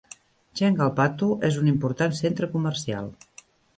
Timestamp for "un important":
1.65-2.17